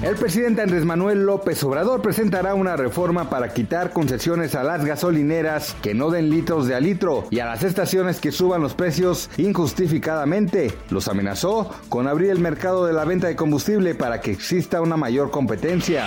El 0.00 0.14
presidente 0.14 0.62
Andrés 0.62 0.84
Manuel 0.84 1.26
López 1.26 1.60
Obrador 1.64 2.00
presentará 2.00 2.54
una 2.54 2.76
reforma 2.76 3.28
para 3.28 3.52
quitar 3.52 3.92
concesiones 3.92 4.54
a 4.54 4.62
las 4.62 4.84
gasolineras 4.84 5.74
que 5.82 5.92
no 5.92 6.10
den 6.10 6.30
litros 6.30 6.68
de 6.68 6.76
a 6.76 6.80
litro 6.80 7.24
y 7.30 7.40
a 7.40 7.46
las 7.46 7.64
estaciones 7.64 8.20
que 8.20 8.30
suban 8.30 8.62
los 8.62 8.74
precios 8.74 9.28
injustificadamente. 9.38 10.72
Los 10.90 11.08
amenazó 11.08 11.74
con 11.88 12.06
abrir 12.06 12.30
el 12.30 12.38
mercado 12.38 12.86
de 12.86 12.92
la 12.92 13.04
venta 13.04 13.26
de 13.26 13.34
combustible 13.34 13.96
para 13.96 14.20
que 14.20 14.30
exista 14.30 14.80
una 14.80 14.96
mayor 14.96 15.32
competencia. 15.32 16.06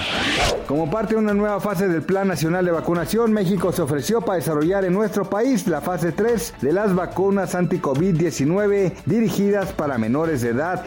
Como 0.69 0.89
parte 0.89 1.15
de 1.15 1.19
una 1.19 1.33
nueva 1.33 1.59
fase 1.59 1.89
del 1.89 2.01
Plan 2.01 2.29
Nacional 2.29 2.63
de 2.63 2.71
Vacunación, 2.71 3.33
México 3.33 3.73
se 3.73 3.81
ofreció 3.81 4.21
para 4.21 4.37
desarrollar 4.37 4.85
en 4.85 4.93
nuestro 4.93 5.29
país 5.29 5.67
la 5.67 5.81
fase 5.81 6.13
3 6.13 6.53
de 6.61 6.71
las 6.71 6.95
vacunas 6.95 7.55
anti-COVID-19 7.55 8.93
dirigidas 9.05 9.73
para 9.73 9.97
menores 9.97 10.41
de 10.41 10.49
edad. 10.51 10.85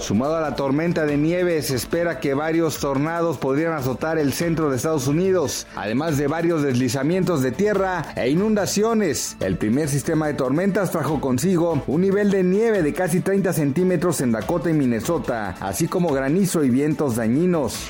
Sumado 0.00 0.36
a 0.36 0.42
la 0.42 0.54
tormenta 0.54 1.06
de 1.06 1.16
nieve, 1.16 1.62
se 1.62 1.76
espera 1.94 2.18
que 2.18 2.34
varios 2.34 2.78
tornados 2.80 3.38
podrían 3.38 3.72
azotar 3.72 4.18
el 4.18 4.32
centro 4.32 4.68
de 4.68 4.74
Estados 4.74 5.06
Unidos, 5.06 5.64
además 5.76 6.16
de 6.16 6.26
varios 6.26 6.60
deslizamientos 6.60 7.40
de 7.40 7.52
tierra 7.52 8.06
e 8.16 8.28
inundaciones. 8.30 9.36
El 9.38 9.56
primer 9.58 9.88
sistema 9.88 10.26
de 10.26 10.34
tormentas 10.34 10.90
trajo 10.90 11.20
consigo 11.20 11.84
un 11.86 12.00
nivel 12.00 12.32
de 12.32 12.42
nieve 12.42 12.82
de 12.82 12.92
casi 12.92 13.20
30 13.20 13.52
centímetros 13.52 14.20
en 14.22 14.32
Dakota 14.32 14.70
y 14.70 14.72
Minnesota, 14.72 15.54
así 15.60 15.86
como 15.86 16.12
granizo 16.12 16.64
y 16.64 16.70
vientos 16.70 17.14
dañinos. 17.14 17.88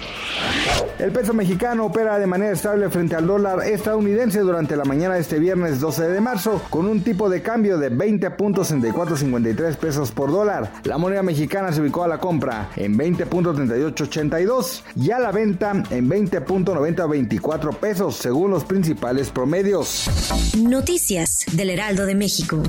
El 0.99 1.13
peso 1.13 1.35
mexicano 1.35 1.87
opera 1.87 2.19
de 2.19 2.27
manera 2.27 2.53
estable 2.53 2.89
frente 2.89 3.17
al 3.17 3.27
dólar 3.27 3.67
estadounidense 3.67 4.41
durante 4.41 4.77
la 4.77 4.85
mañana 4.85 5.15
de 5.15 5.21
este 5.21 5.39
viernes 5.39 5.81
12 5.81 6.09
de 6.09 6.21
marzo, 6.21 6.63
con 6.71 6.87
un 6.87 7.03
tipo 7.03 7.29
de 7.29 7.43
cambio 7.43 7.79
de 7.79 7.91
20.6453 7.91 9.77
pesos 9.77 10.13
por 10.13 10.31
dólar. 10.31 10.73
La 10.85 10.97
moneda 10.97 11.23
mexicana 11.23 11.73
se 11.73 11.81
ubicó 11.81 12.05
a 12.05 12.09
la 12.09 12.19
compra 12.19 12.71
en 12.77 12.97
20.3882 12.97 14.83
y 14.97 15.11
a 15.11 15.19
la 15.19 15.33
venta 15.33 15.73
en 15.91 16.09
20.9024 16.09 17.77
pesos, 17.77 18.17
según 18.17 18.51
los 18.51 18.65
principales 18.65 19.31
promedios. 19.31 20.09
Noticias 20.57 21.45
del 21.53 21.71
Heraldo 21.71 22.07
de 22.07 22.15
México. 22.15 22.63